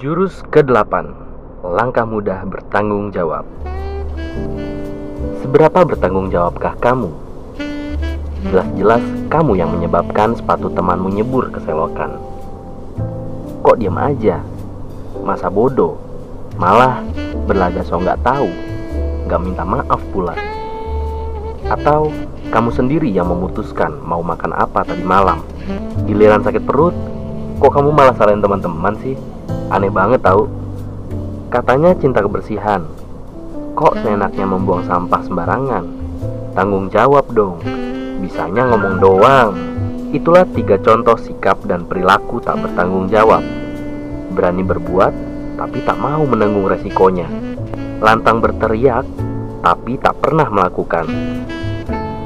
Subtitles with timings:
[0.00, 1.04] Jurus ke-8
[1.60, 3.44] Langkah mudah bertanggung jawab
[5.44, 7.12] Seberapa bertanggung jawabkah kamu?
[8.48, 12.16] Jelas-jelas kamu yang menyebabkan sepatu temanmu nyebur ke selokan
[13.60, 14.40] Kok diam aja?
[15.20, 16.00] Masa bodoh?
[16.56, 17.04] Malah
[17.44, 18.48] berlaga so nggak tahu
[19.28, 20.32] Nggak minta maaf pula
[21.68, 22.08] Atau
[22.48, 25.44] kamu sendiri yang memutuskan mau makan apa tadi malam
[26.08, 26.96] Giliran sakit perut
[27.60, 29.20] Kok kamu malah salahin teman-teman sih?
[29.72, 30.52] Aneh banget tahu.
[31.48, 32.84] Katanya cinta kebersihan.
[33.72, 35.84] Kok seenaknya membuang sampah sembarangan?
[36.52, 37.56] Tanggung jawab dong.
[38.20, 39.56] Bisanya ngomong doang.
[40.12, 43.40] Itulah tiga contoh sikap dan perilaku tak bertanggung jawab.
[44.36, 45.12] Berani berbuat,
[45.56, 47.32] tapi tak mau menanggung resikonya.
[48.04, 49.08] Lantang berteriak,
[49.64, 51.08] tapi tak pernah melakukan.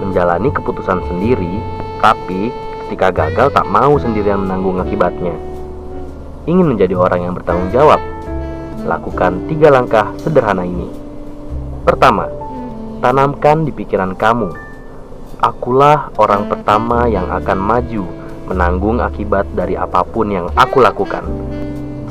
[0.00, 1.60] Menjalani keputusan sendiri,
[2.00, 2.48] tapi
[2.88, 5.36] ketika gagal tak mau sendirian menanggung akibatnya
[6.44, 8.00] ingin menjadi orang yang bertanggung jawab,
[8.84, 10.88] lakukan tiga langkah sederhana ini.
[11.84, 12.28] Pertama,
[13.00, 14.52] tanamkan di pikiran kamu,
[15.40, 18.04] akulah orang pertama yang akan maju
[18.44, 21.24] menanggung akibat dari apa pun yang aku lakukan.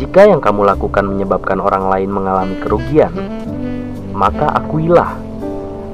[0.00, 3.12] Jika yang kamu lakukan menyebabkan orang lain mengalami kerugian,
[4.16, 5.16] maka akuilah,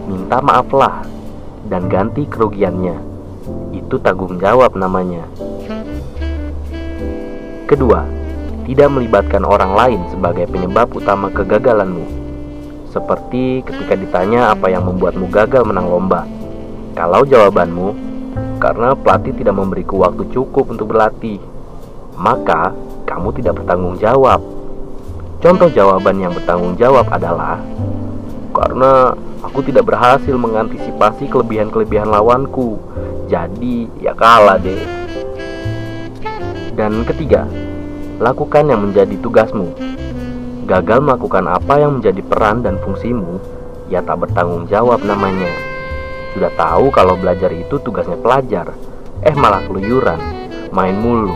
[0.06, 1.02] minta maaflah,
[1.66, 2.96] dan ganti kerugiannya.
[3.74, 5.26] Itu tanggung jawab namanya.
[7.68, 8.17] Kedua,
[8.68, 12.04] tidak melibatkan orang lain sebagai penyebab utama kegagalanmu.
[12.92, 16.28] Seperti ketika ditanya apa yang membuatmu gagal menang lomba.
[16.92, 17.96] Kalau jawabanmu,
[18.60, 21.40] karena pelatih tidak memberiku waktu cukup untuk berlatih,
[22.20, 22.76] maka
[23.08, 24.44] kamu tidak bertanggung jawab.
[25.40, 27.56] Contoh jawaban yang bertanggung jawab adalah
[28.52, 32.76] karena aku tidak berhasil mengantisipasi kelebihan-kelebihan lawanku.
[33.32, 34.82] Jadi, ya kalah deh.
[36.74, 37.46] Dan ketiga,
[38.18, 39.70] lakukan yang menjadi tugasmu.
[40.66, 43.40] Gagal melakukan apa yang menjadi peran dan fungsimu,
[43.88, 45.48] ya tak bertanggung jawab namanya.
[46.36, 48.76] Sudah tahu kalau belajar itu tugasnya pelajar,
[49.24, 50.20] eh malah keluyuran,
[50.74, 51.32] main mulu,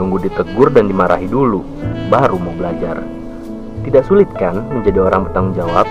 [0.00, 1.60] nunggu ditegur dan dimarahi dulu,
[2.08, 3.04] baru mau belajar.
[3.84, 5.86] Tidak sulit kan menjadi orang bertanggung jawab?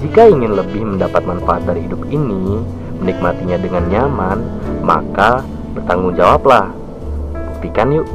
[0.00, 2.64] Jika ingin lebih mendapat manfaat dari hidup ini,
[2.98, 4.38] menikmatinya dengan nyaman,
[4.80, 5.44] maka
[5.76, 6.72] bertanggung jawablah.
[7.54, 8.08] Buktikan yuk.